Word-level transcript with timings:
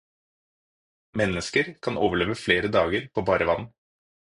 Mennesker 1.21 1.71
kan 1.85 2.01
overleve 2.09 2.41
flere 2.47 2.77
dager 2.81 3.09
på 3.15 3.29
bare 3.33 3.53
vann. 3.55 3.75